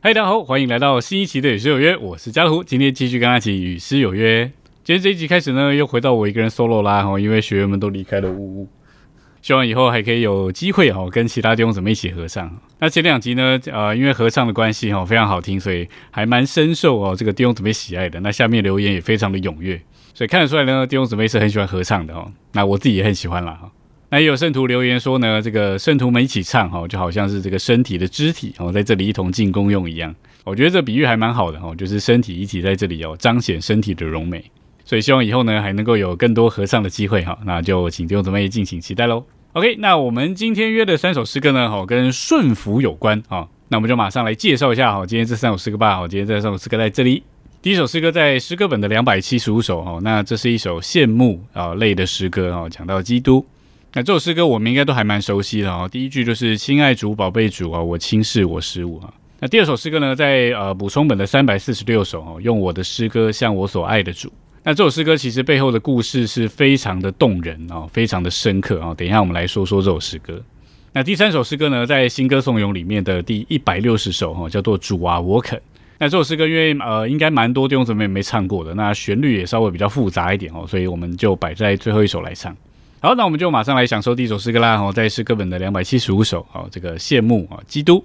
[0.00, 4.44] 嗨，大家好，欢迎来到新一期的与诗有约，我是家图，今天继续跟他一起与诗有约。
[4.84, 8.68] 今天这一集开始呢，又回到我一个人 solo 啦，哈，因为学员们都离开了屋屋。
[9.42, 12.56] 希望以后还可以有机会哈，跟其他弟兄姊妹一起合唱。
[12.78, 18.20] 那前两集呢，呃，因为合唱的关系哈，非常好听，所以还蛮深受哦这个弟兄姊妹喜爱的。
[18.20, 19.82] 那下面留言也非常的踊跃，
[20.14, 22.30] 所以看得出来呢，弟兄姊妹是很喜欢合唱的哦。
[22.52, 23.58] 那我自己也很喜欢啦。
[24.08, 30.14] 那也有圣徒留言说呢，这个圣徒们一起唱哈，就好像是这个身体的肢体哦，在这里一同进功用一样。
[30.44, 34.44] 我觉得这比喻还蛮好的哈，就是身体一起在这里哦，彰显身体的荣美。
[34.84, 37.36] 所以希望以后呢，还能够有更多合唱的机会哈。
[37.44, 39.24] 那就请弟兄姊妹敬请期待喽。
[39.54, 43.48] OK，那我们今天约的三首诗歌呢，哦，跟顺服有关啊。
[43.68, 45.96] 那我们就马上来介绍一下哈，今天这三首诗歌吧。
[45.96, 47.24] 好，今天这三首诗歌在这里。
[47.60, 53.44] 第一首诗歌在诗歌本的两百七十五首哈，那这是一首羡慕啊类的诗歌哦，讲到基督。
[53.96, 55.88] 那这首诗歌我们应该都还蛮熟悉的哦。
[55.90, 64.30] 第一句就是“亲爱主，宝贝主啊，我轻视我失误啊。”那第二首诗歌呢，在呃补充本的三百四十六首哦，用我的诗歌向我所爱的主。
[64.64, 68.92] 那这首诗歌其实背后的故事是非常的动人哦，非常的深刻啊。
[68.92, 70.42] 等一下我们来说说这首诗歌。
[70.92, 75.58] 那第三首诗歌呢，在新歌颂咏里面的第一百六十首哈，叫做主啊我肯。
[75.98, 82.54] 那这首诗歌因为呃应该蛮多弟兄姊妹没唱过的，那旋律也稍微比较复杂一点哦，所以我们就摆在最后一首来唱。
[83.06, 84.74] 好，那我们就马上来享受第一首诗歌啦。
[84.82, 88.04] 哦，在诗歌本的两百七十五首，哦，这个羡慕啊，基督。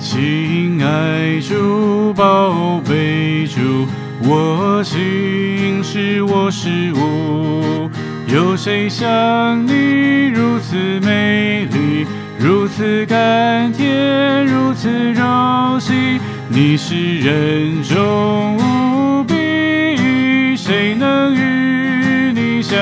[0.00, 3.86] 亲爱主，宝贝主，
[4.24, 7.88] 我心是我是我，
[8.26, 12.04] 有谁像你如此美丽？
[12.42, 22.76] 如此甘甜，如此柔细，你是人中无比，谁能与你相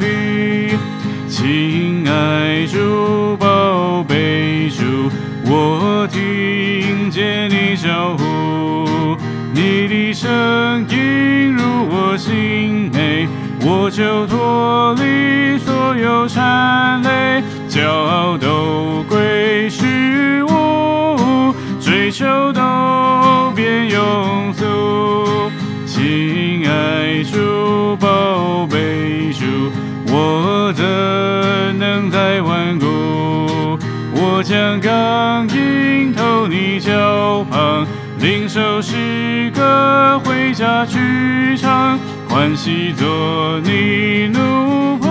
[0.00, 0.76] 比？
[1.28, 4.82] 亲爱主，宝贝主，
[5.44, 9.16] 我听见你招呼，
[9.54, 13.28] 你的声音入我心内，
[13.60, 17.44] 我就脱离所有缠累。
[17.76, 19.84] 骄傲都归虚
[20.44, 25.50] 无，追求都变庸俗。
[25.84, 29.44] 亲爱主，宝贝主，
[30.06, 33.78] 我怎能再顽固？
[34.14, 37.86] 我将钢印投你脚旁，
[38.20, 45.05] 领受诗歌回家去唱，欢喜做你奴仆。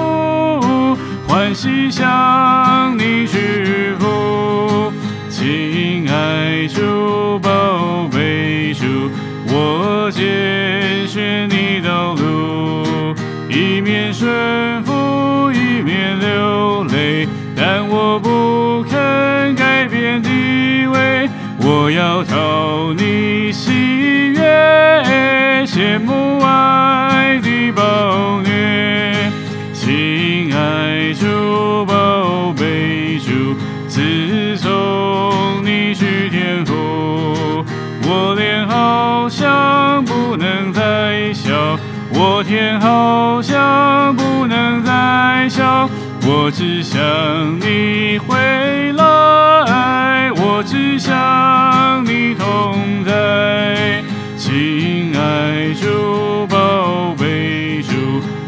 [1.35, 4.89] 欢喜向你屈服，
[5.29, 8.85] 亲爱主，宝贝主，
[9.49, 13.13] 我拣选你道路，
[13.49, 21.29] 一面顺服，一面流泪，但我不肯改变地位，
[21.59, 23.73] 我要讨你喜
[24.31, 26.84] 悦，羡慕爱
[42.27, 45.87] 我天好像不能再笑，
[46.23, 46.99] 我只想
[47.59, 48.35] 你回
[48.93, 54.03] 来，我只想你同在。
[54.37, 57.93] 亲爱主，宝贝主，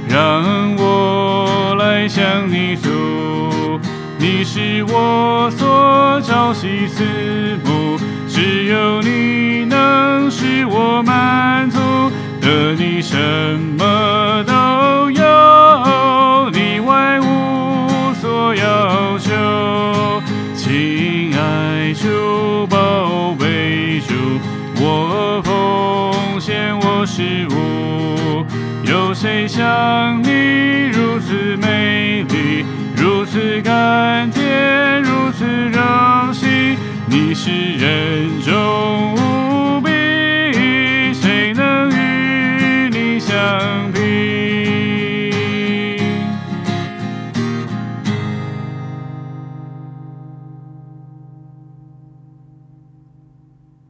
[0.10, 0.44] 让
[0.78, 3.80] 我来向你诉，
[4.18, 7.04] 你是我所朝夕思
[7.64, 7.96] 慕，
[8.28, 11.80] 只有你能使我满足，
[12.48, 13.18] 得你什
[13.78, 20.24] 么都有，你外无所要求。
[20.56, 24.14] 亲爱主，宝贝主，
[24.80, 28.46] 我奉献我事物，
[28.90, 32.64] 有谁像你如此美丽，
[32.96, 36.78] 如此甘甜，如此柔心？
[37.10, 39.18] 你是人中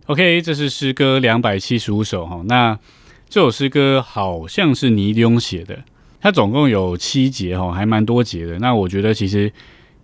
[0.08, 2.42] OK，这是诗歌两百七十五首哈。
[2.46, 2.80] 那
[3.28, 5.78] 这首诗歌好像是尼丁写的，
[6.22, 8.58] 它总共有七节哈，还蛮多节的。
[8.60, 9.52] 那我觉得其实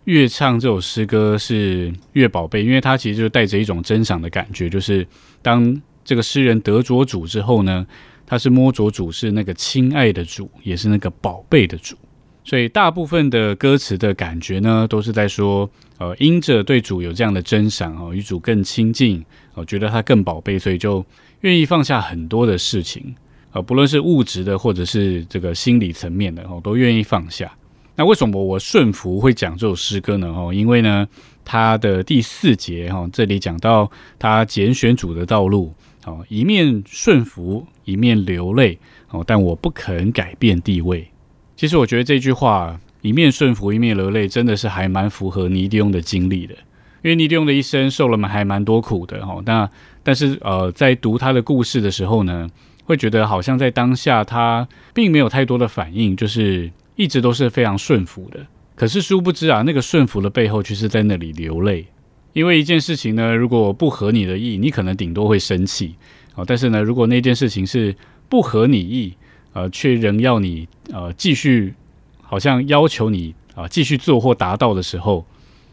[0.04, 5.08] 越唱这首诗歌是越宝贝，因为它其实就带着一种珍赏的感觉，就是
[5.42, 7.88] 当这个诗人得着主之后呢，
[8.26, 11.96] 他是摸着主，是那个亲爱的主，也是那个宝贝的主。
[12.44, 19.24] 所以大部分的歌词的感觉呢，都是在说，呃，因着对主有这样的真赏哦，与主更亲近，
[19.54, 21.06] 哦，觉得他更宝贝，所以就
[21.42, 23.16] 愿意放下很多的事情，
[23.54, 27.50] 呃，不论是物质的或者是这个心理层面的哦，都愿意放下。
[27.96, 30.28] 那为什么我顺服会讲这首诗歌呢？
[30.28, 31.08] 哦，因为呢，
[31.46, 35.72] 它的第四节哈，这里讲到他拣选主的道路，
[36.06, 38.78] 哦，一面顺服，一面流泪，
[39.12, 41.08] 哦，但我不肯改变地位。
[41.56, 46.54] 其实我觉得这句话“一面顺服，一面流泪”真的是还蛮符合尼迪翁的经历的，
[47.02, 49.42] 因为尼迪翁的一生受了蛮还蛮多苦的哈。
[49.46, 49.70] 那
[50.04, 52.50] 但是呃，在读他的故事的时候呢，
[52.86, 56.72] 会觉得好像在当下他并没有太多的反应，就是。
[56.96, 58.46] 一直都是非常顺服的，
[58.76, 61.88] 可是殊不知啊，那个顺服的背后却是在那里流泪。
[62.34, 65.96] 因为一件事情呢，如果不合你的意，你可能顶多会生气
[66.36, 66.46] 哦。
[66.46, 67.96] 但是呢，如果那件事情是
[68.30, 69.16] 不合你意，
[69.54, 71.74] 呃，却仍要你呃继续，
[72.22, 75.26] 好像要求你啊继续做或达到的时候，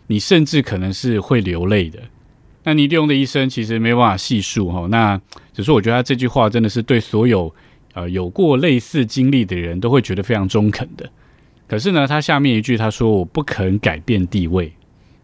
[0.07, 1.99] 你甚至可能是会流泪的。
[2.63, 4.87] 那尼利翁的一生其实没办法细数哈。
[4.91, 5.21] 那
[5.53, 7.53] 只是我觉得他这句话真的是对所有。
[7.93, 11.11] 呃，有过类似经历的人都会觉得非常中肯的。
[11.67, 14.73] 可是呢，他下面一句他说：“我不肯改变地位。”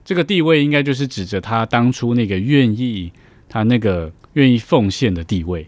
[0.04, 3.12] 这个地位应该就是指着他当初那个愿意，
[3.48, 5.64] 他那个愿意奉献的地位。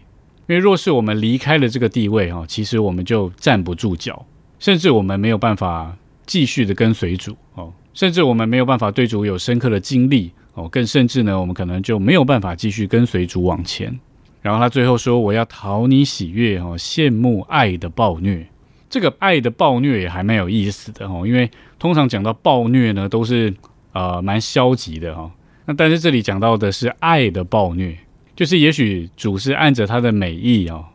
[0.49, 4.25] 因为若是我们离开了这个地位哦，其实我们就站不住脚，
[4.57, 13.99] 甚至我们没有办法继续的跟随主哦，甚至我们没有办法对主有深刻的经历哦，更甚至呢，我们可能就没有办法继续跟随主往前。
[14.41, 18.47] 然后他最后说：“我要讨你喜悦哦，羡慕爱的暴虐。
[18.89, 23.53] 这个爱的暴虐也还蛮有意思的哦，因为通常讲到暴虐呢，都是
[23.91, 25.29] 呃蛮消极的哈。
[25.65, 27.95] 那但是这里讲到的是爱的暴虐，
[28.39, 30.85] 就是也许主是按着他的美意哦，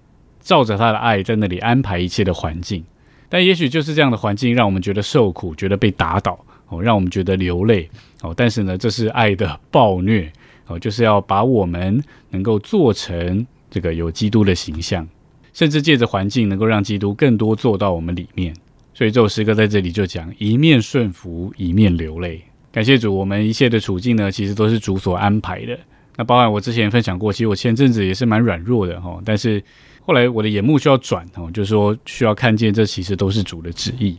[0.40, 2.82] 照着他的爱在那里安排一切的环境，
[3.28, 7.86] 但也许就是这样的环境让我们觉得受苦，觉得被打倒哦，让我们觉得流泪
[8.22, 8.32] 哦。
[8.34, 10.32] 但是呢，这是爱的暴虐。”
[10.68, 15.06] 哦，就是要把我们能够做成这个有基督的形象，
[15.52, 18.56] 甚至借着环境能够让基督更多做到我们里面。
[18.94, 22.42] 所以这首诗歌在这里就讲一面顺服，一面流泪。
[22.72, 25.78] 感谢主，我们一切的处境呢，其实都是主所安排的。
[26.16, 29.62] 那包含我之前分享过，其实我前阵子也是蛮软弱的哈，但是
[30.00, 34.18] 后来我的眼目需要转哦，就是说需要看见这其实都是主的旨意。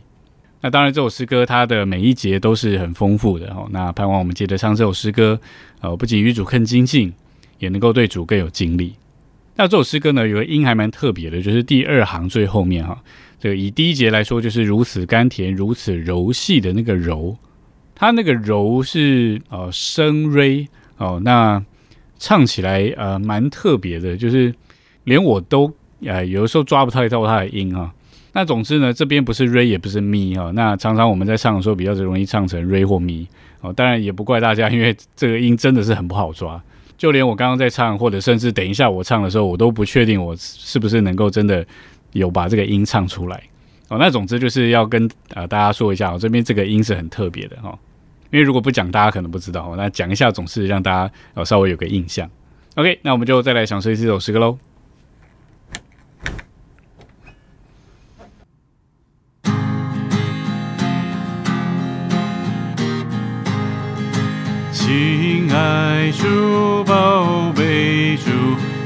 [0.60, 3.66] 那当然，这首诗歌它的每一节都是很丰富的哈。
[3.70, 5.38] 那盼望我们接着唱这首诗歌，
[5.80, 7.12] 呃，不仅与主更精进，
[7.58, 8.94] 也能够对主更有经历。
[9.54, 12.98] 那这首诗歌呢，有个音还蛮特别的，就是第二行最后面哈。
[13.38, 17.36] 这个以第一节来说，就是如此甘甜、如此柔细的那个柔，
[17.94, 20.66] 它那个柔是呃声锐
[20.96, 21.20] 哦。
[21.22, 21.62] 那
[22.18, 24.54] 唱起来呃蛮特别的，就是
[25.04, 25.72] 连我都
[26.04, 27.92] 呃有的时候抓不太到它的音哈。
[28.32, 33.26] 那总之呢，这边不是 re 也不是 mi 哈，那常常我们在唱的时候比较容易唱成 re 或 mi
[33.62, 36.62] 哦，当然也不怪大家，因为这个音真的是很不好抓，
[36.98, 41.66] 就连我刚刚在唱，或者甚至等一下我唱的时候，我都不确定我是不是能够真的
[42.12, 43.42] 有把这个音唱出来
[43.88, 43.96] 哦。
[43.98, 47.78] 那总之就是要跟呃大家说一下，我这边这个音是很特别的哈，
[48.30, 52.28] 因为如果不讲，大家可能不知道，那讲一下总是让大家呃稍微有个印象。
[52.74, 54.58] OK，那我们就再来享受一次这首诗歌喽。
[64.72, 68.30] 亲爱主，宝贝主，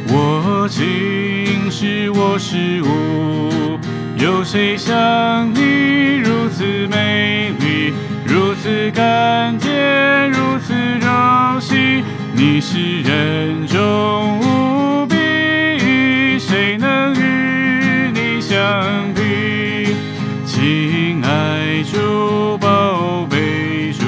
[0.09, 3.79] 我心是我事物，
[4.17, 7.93] 有谁像你如此美丽，
[8.33, 12.05] 如此甘甜，如此柔细？
[12.33, 15.17] 你是人中无比，
[16.39, 18.57] 谁能与你相
[19.15, 19.97] 比？
[20.47, 24.05] 亲爱主，宝贝主，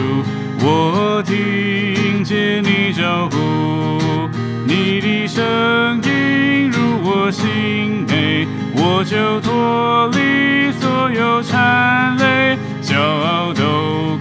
[0.61, 2.63] 我听见。
[2.63, 4.29] 你招呼，
[4.65, 14.12] 你的声音入我心内，我就脱离所有缠累，骄傲都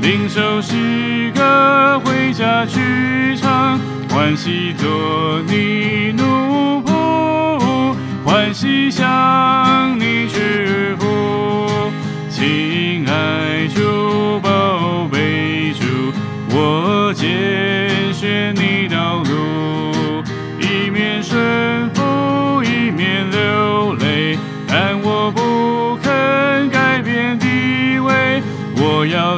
[0.00, 3.78] 领受诗歌，回家去唱，
[4.08, 11.90] 欢喜做你奴仆，欢喜向你屈服。
[12.30, 15.84] 亲爱主，宝贝主，
[16.50, 20.22] 我拣选你道路，
[20.60, 24.38] 一面顺服，一面流泪，
[24.68, 28.42] 但我不肯改变地位，
[28.76, 29.37] 我要。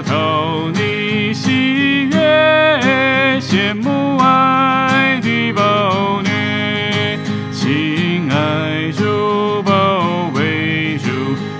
[3.51, 7.19] 羡慕爱的暴虐，
[7.51, 11.11] 亲爱主宝贝主，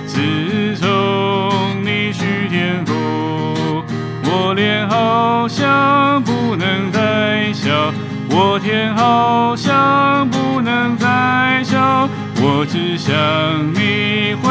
[0.07, 3.83] 自从你去天赋。
[4.23, 7.91] 我脸好像不能再笑，
[8.29, 12.07] 我天好像不能再笑，
[12.37, 13.13] 我只想
[13.73, 14.49] 你回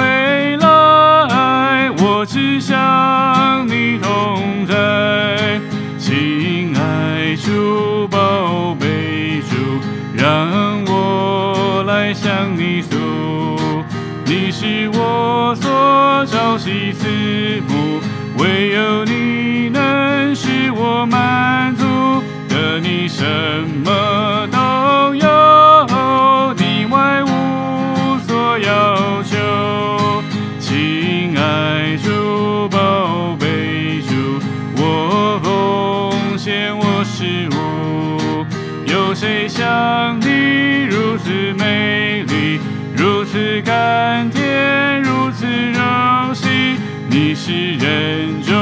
[12.15, 12.97] 向你诉，
[14.25, 17.07] 你是我所朝夕思
[17.69, 18.01] 慕。
[18.39, 21.85] 唯有你能使我满足，
[22.49, 23.25] 的你什
[23.85, 30.23] 么都有，你外无所要求。
[30.59, 34.41] 亲爱主宝贝主，
[34.77, 38.47] 我奉献我事物，
[38.91, 40.70] 有谁像你
[41.21, 42.59] 如此美丽，
[42.97, 46.49] 如此甘甜，如此柔细？
[47.11, 48.55] 你是人中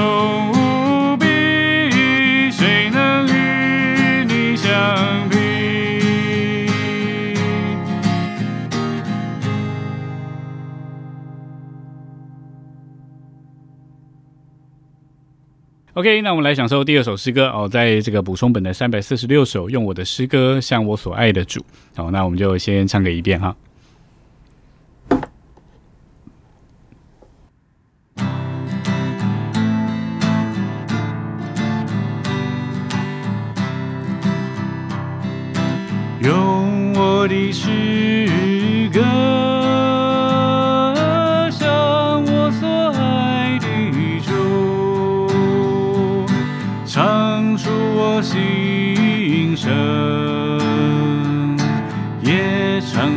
[15.99, 21.61] OK，那我们来享受第二首诗歌哦，在这个补充本的三百四十六首，用我的诗歌向我所爱的主。
[21.97, 23.53] 好，那我们就先唱个一遍哈。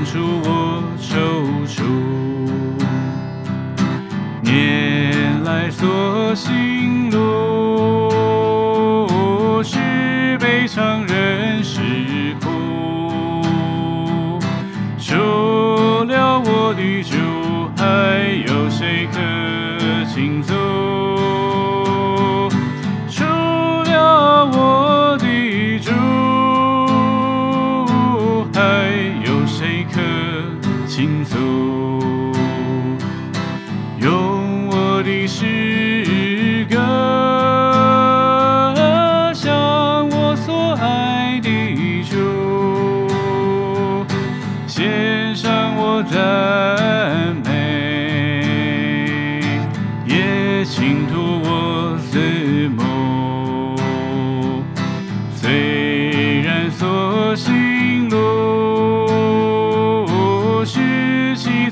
[0.05, 1.11] 出我踌
[1.67, 1.83] 躇。
[4.41, 8.09] 年来所行路，
[9.63, 9.77] 是
[10.39, 11.79] 悲伤人是
[12.41, 12.49] 苦。
[14.97, 15.15] 除
[16.05, 17.15] 了我的主，
[17.77, 17.83] 还
[18.47, 19.19] 有谁可
[20.13, 20.53] 倾诉？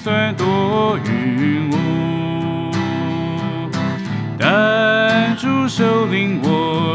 [0.02, 2.72] 算多云雾，
[4.40, 6.89] 但主首领我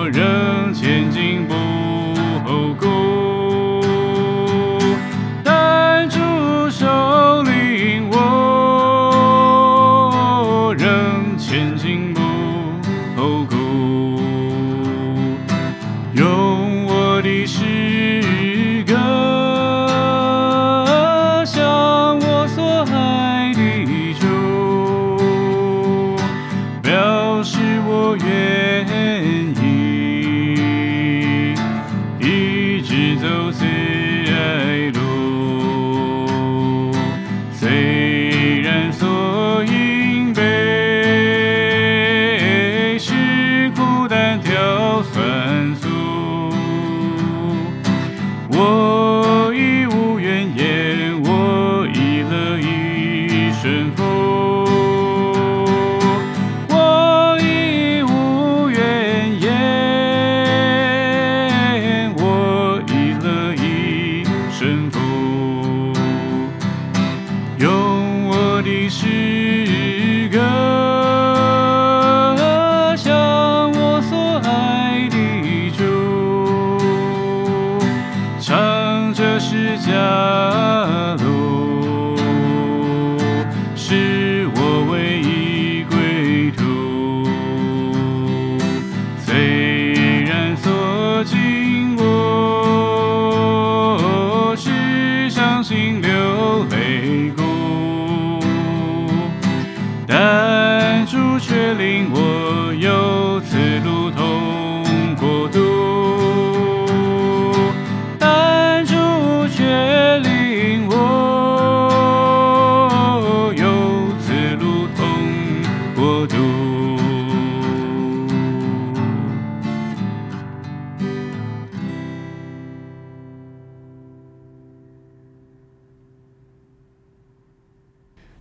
[53.64, 54.03] 顺服，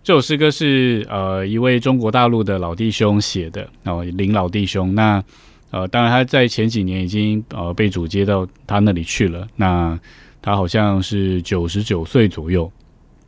[0.04, 4.94] 这首诗歌是呃一位中国大陆的老弟兄写的哦，林老弟兄。
[4.94, 5.24] 那
[5.70, 9.48] 呃，当然他在前几年已经呃被主接到他那里去了。
[9.56, 9.98] 那
[10.42, 12.70] 他好像是九十九岁左右。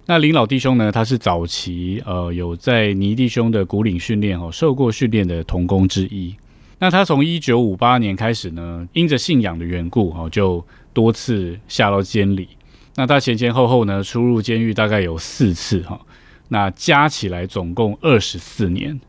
[0.04, 6.36] 那林老弟兄呢，他是早期呃有在倪弟兄的古岭训练哦，受过训练的童工之一。
[6.78, 12.48] 那他从一九五八年开始呢，因着信仰的缘故哦，就多次下到监里。
[12.96, 15.98] 那他前前后后呢，出入监狱大概有四次哈。
[16.48, 19.00] 那加起来总共二十四年，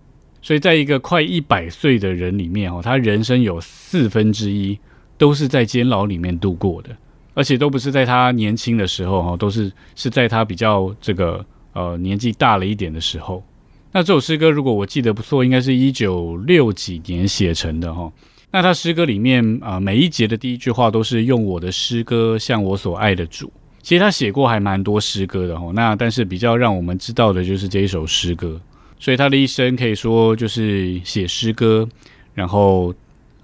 [0.41, 4.77] 所以在一个快一百岁的人里面哦，他人生有四分之一
[5.17, 6.89] 都是在监牢里面度过的，
[7.33, 13.43] 而且都不是在他年轻的时候哈，都是是在他比较这个呃年纪大了一点的时候。
[13.91, 18.11] 那这首诗歌如果我记得不错，应该是一九六几年写成的哈。
[18.51, 23.51] 那他诗歌里面啊，每一节的第一句话都是用我的诗歌向我所爱的主。
[23.87, 28.59] 其实他写过还蛮多诗歌的哦，那但是比较让我们知道的就是这一首诗歌，
[28.99, 31.87] 所以他的一生可以说就是写诗歌，
[32.33, 32.93] 然后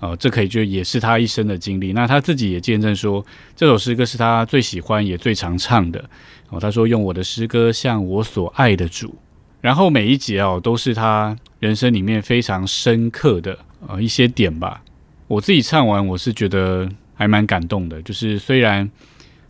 [0.01, 1.93] 呃，这可以就也是他一生的经历。
[1.93, 6.03] 那他自己也见证说，这首诗歌是他最喜欢也最常唱的
[6.49, 6.59] 哦。
[6.59, 9.15] 他说：“用我的诗歌向我所爱的主。”
[9.61, 13.57] 然后每一节哦，都是他人生里面非常深刻的
[13.87, 14.83] 呃一些点吧。
[15.29, 18.91] 我自己唱完，我是觉得还蛮感动的，就是虽然。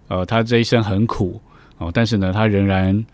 [0.07, 1.41] 呃，他这一生很苦
[1.77, 3.05] 哦，但是呢，他仍然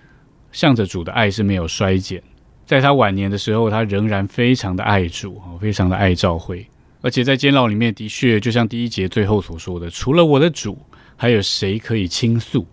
[0.52, 2.22] 向着主的爱是没有衰减。
[2.66, 6.66] 在他晚年的时候，他仍然非常的爱主哦，非常的爱教会。
[7.02, 10.78] 而且在监牢里面，的确就像第一节最后所说的，除了我的主，
[11.16, 12.68] 还有谁可以倾诉？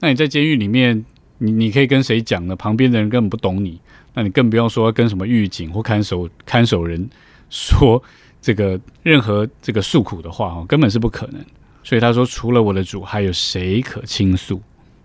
[0.00, 1.04] 那你在监狱里面，
[1.38, 2.56] 你你可以跟谁讲呢？
[2.56, 3.80] 旁边的人根本不懂你，
[4.14, 7.08] 那你更不用说跟什么狱警或看守看守人
[7.50, 8.02] 说
[8.40, 11.44] 这个任何这个诉苦的话哦，根本是不可能。
[11.86, 14.60] 所以他说：“除了我的主，还有谁可倾诉？”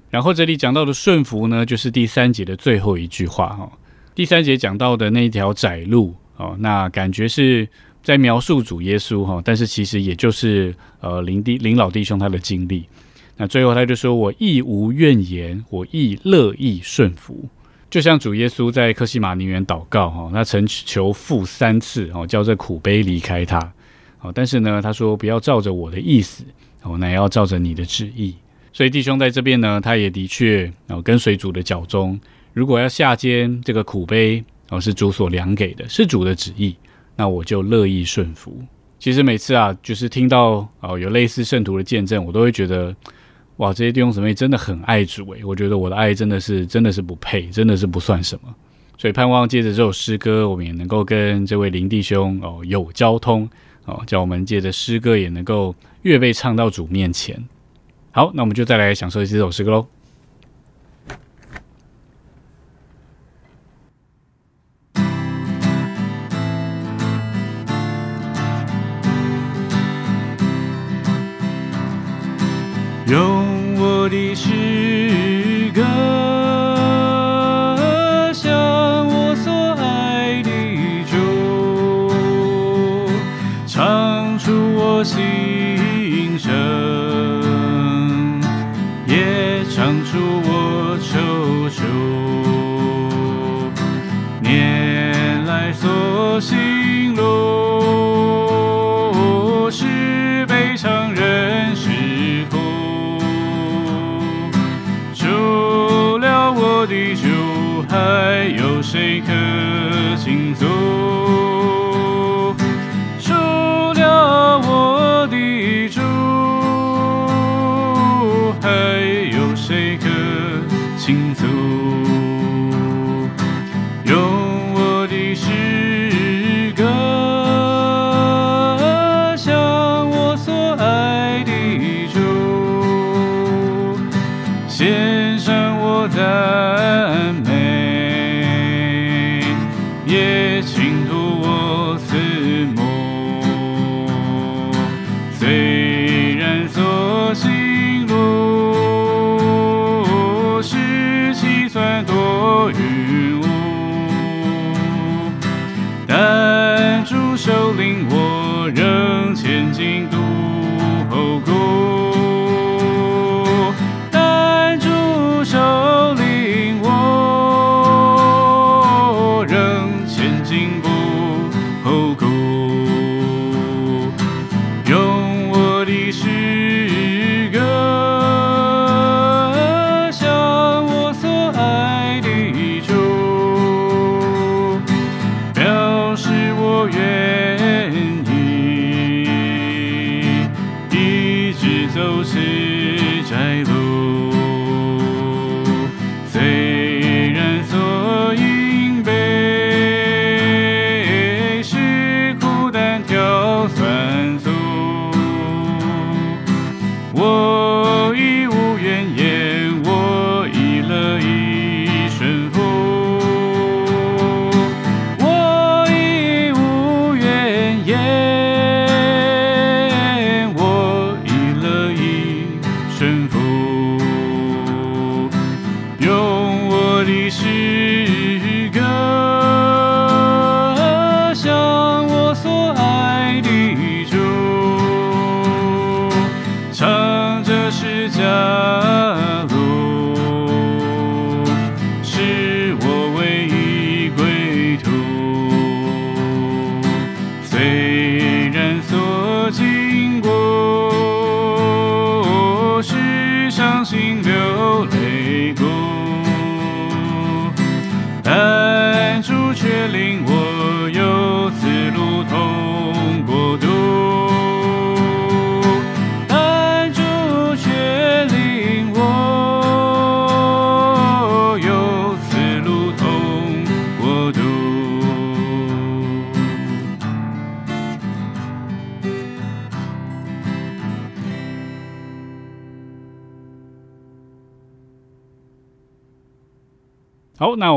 [0.09, 3.71] 然后这里讲到的顺服呢，就是第三节的最后一句话哈。
[4.15, 7.69] 第三节讲到的那一条窄路哦，那感觉是
[8.01, 12.85] 在描述主耶稣哈，但是其实也就是呃林弟林老弟兄他的经历。
[13.37, 17.47] 那最后他就说：“我亦无怨言，我亦乐意顺服。”
[17.91, 23.59] 就像主耶稣在克西马尼园祷告哈，他曾求父三次哦，叫这苦杯离开他
[24.21, 26.43] 哦，但是呢，他说不要照着我的意思。
[26.83, 28.35] 哦，那也要照着你的旨意。
[28.73, 32.19] 所以弟兄在这边呢，他也的确哦跟随主的脚中。
[32.53, 36.75] 如果要下监这个苦杯，哦是主所量给的，是主的旨意，
[37.15, 38.61] 那我就乐意顺服。
[38.97, 42.95] 其实每次啊，就是听到哦有类似圣徒的见证，我都会觉得
[43.57, 45.43] 哇，这些弟兄姊妹真的很爱主诶。
[45.43, 48.53] 我觉得我的爱真的是真的是不配，真的是不算什么。
[48.97, 53.49] 所以盼望借着这首诗歌，我们也能够跟这位林弟兄哦有交通
[53.91, 55.75] 哦，叫我们借着诗歌也能够。
[56.03, 57.47] 越被唱到主面前，
[58.09, 59.85] 好，那我们就再来享受这首诗歌喽。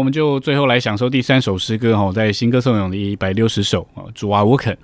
[0.04, 4.74] 我们就最后来享受第三首诗歌哈，在《新歌颂咏》的一百六十首啊，《主啊，我肯》。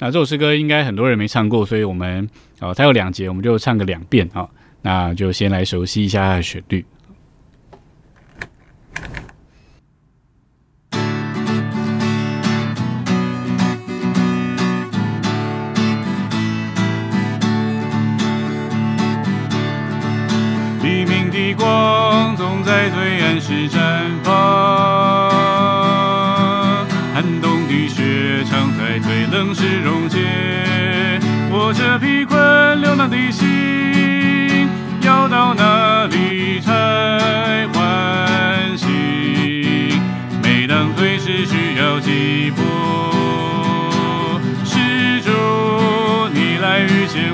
[0.00, 4.48] 那这首诗歌应该很多人没唱过，所以我们啊，它有两节，我们就唱个两遍啊。
[4.82, 6.84] 那就先来熟悉一下它的旋律。
[20.82, 23.78] 黎明的光总在最暗时绽
[24.24, 24.53] 放。
[29.34, 30.20] 城是溶解
[31.50, 34.68] 我这贫困流浪的心？
[35.02, 38.86] 要到哪里才欢喜？
[40.40, 45.32] 每当随时需要寄托，施主，
[46.32, 47.33] 你来遇见。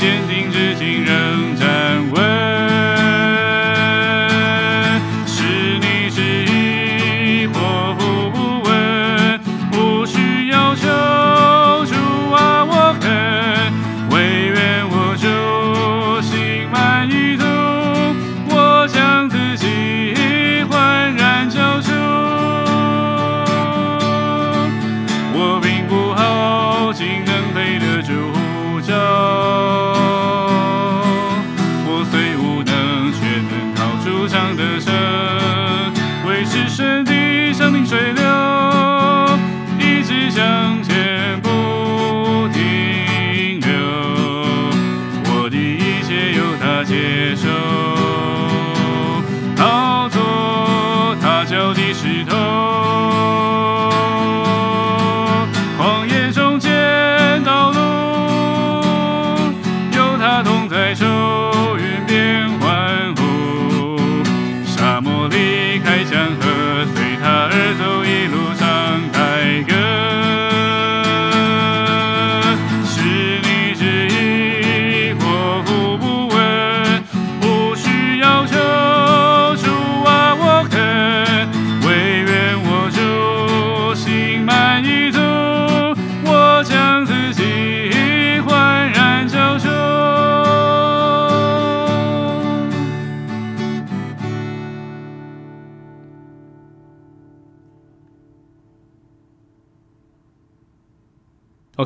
[0.00, 0.39] 坚定。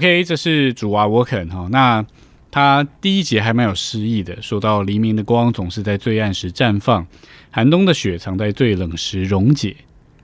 [0.04, 1.66] OK，这是主啊，我肯哈。
[1.70, 2.04] 那
[2.50, 7.06] 他第一节还蛮有诗意的，说到黎明的光总是在最暗时绽放，
[7.50, 9.74] 寒冬的雪藏在最冷时溶解。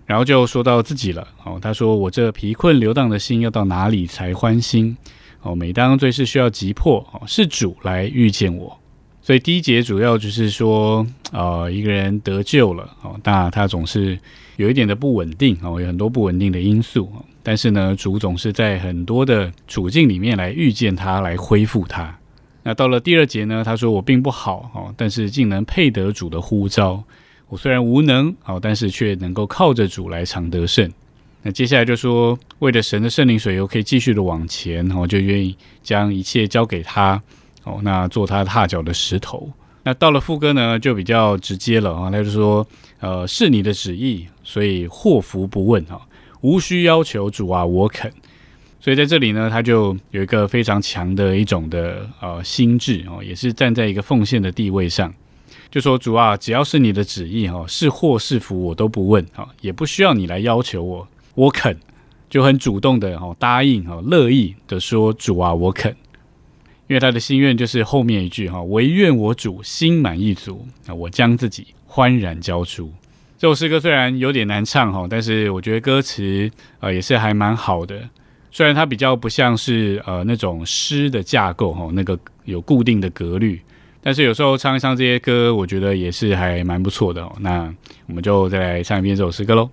[0.05, 4.95] 然后就说到自己了哦，他说我这疲困流荡的心要到哪里才欢心？
[5.41, 8.79] 哦，每当最是需要急迫哦，是主来遇见我。
[9.23, 14.19] 所以第一节主要就是说，呃，一个人得救了哦，那他总是
[14.57, 17.11] 有一点的不稳定哦，有很多不稳定的因素。
[17.43, 22.17] 但是呢，主总是在很多的处境里面来遇见他，来恢复他。
[22.63, 27.03] 那到了第二节呢，他说我并不好哦，但是竟能配得主的呼召。
[27.49, 30.89] 我虽然无能哦，但是却能够靠着主来常得胜。
[31.43, 37.21] 那接下来就说，为了神的圣灵水油可以继续的往前，我、哦、就愿意将一切交给他
[37.65, 39.51] 哦，那做他踏脚的石头。
[39.83, 42.65] 那到了副歌呢，就比较直接了啊、他就说，
[43.01, 46.01] 呃，是你的旨意，所以祸福不问啊、哦，
[46.41, 48.13] 无需要求主啊，我肯。
[48.81, 55.13] 所以在这里呢，他就有一个非常强的一种的呃心智哦，也是站在一个奉献的地位上。
[55.71, 61.77] 就说主啊，只要是你的旨意哈，是祸是福我都不问啊，也不需要你来要求我，我肯，
[62.31, 65.95] 就很主动的哈答应哈，乐意的说主啊，我肯，
[66.89, 72.91] 因为他的心愿就是后面一句哈，唯愿我主心满意足啊，我将自己欢然交出。
[73.41, 77.99] 这首诗歌虽然有点难唱哈，但是我觉得歌词呃也是还蛮好的，
[78.51, 83.59] 虽然它比较不像是呃那种诗的架构哈，那个有固定的格律。
[84.03, 87.35] 但是有时候唱一唱这些歌，我觉得也是还蛮不错的哦。
[87.41, 87.75] 那
[88.09, 89.71] 我们就再来唱一遍这首诗歌喽。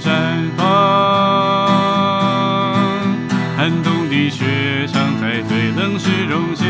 [0.00, 0.10] 绽
[0.56, 0.64] 放，
[3.56, 6.64] 寒冬的雪藏在最冷时溶解。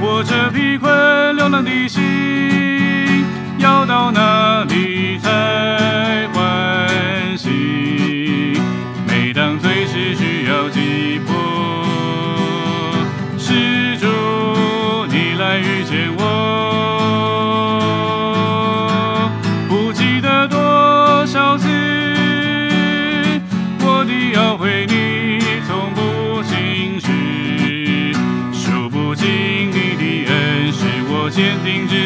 [0.00, 0.90] 我这疲困
[1.36, 2.02] 流浪的心，
[3.58, 6.88] 要到哪里才欢
[7.36, 8.58] 喜？
[9.06, 11.32] 每当最是需要急迫，
[13.38, 14.06] 是主
[15.08, 16.21] 你来遇见我。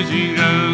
[0.08, 0.65] 定至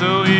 [0.00, 0.39] 他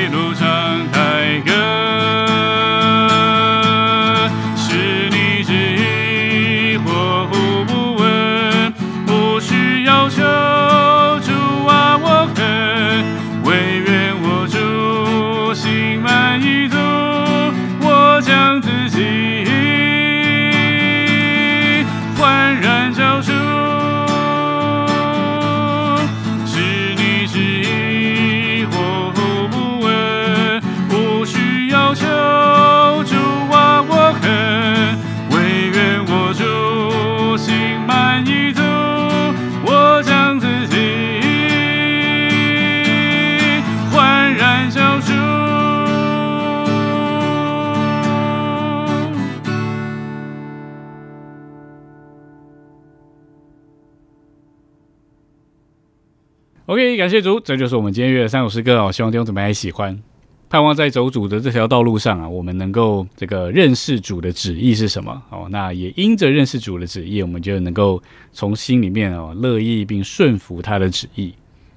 [56.81, 60.01] OK，感谢主，这就是我们今天约的三首诗歌哦，希望弟兄姊妹还喜欢。
[60.49, 65.47] 盼望在走主的这条道路上啊，我们能够这个认识主的旨意是什么哦。
[65.51, 71.35] 那也因着认识主的旨意，我们就能够从心里面哦乐意并顺服他的旨意，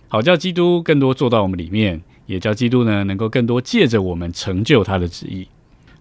[0.07, 5.45] 好叫基督更多做到我们里面，也叫基督呢能够更多借着我们成就他的旨意。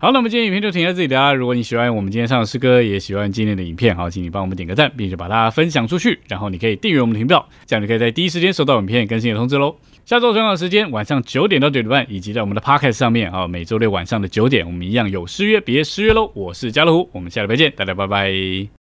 [0.03, 1.33] 好，那我们今天影片就停在这里啦。
[1.33, 6.19] 如果你喜欢我们今天上的诗歌，也喜欢今天的影片，好，请你帮我们点个赞，并且把它分享出去。
[6.27, 9.77] 然后你可以订阅我们的频道，这样你可以在第一时间收到影片更新的通知喽。
[10.05, 16.33] 下周同样的时间，晚上九点到九点半，以及在我们的 Podcast 上面啊，每周六晚上的九点，我们一样有失约，别失约喽。
[16.35, 18.67] 我是家乐虎，我们下礼拜见，大家拜拜。